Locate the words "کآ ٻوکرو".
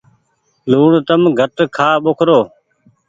1.75-2.39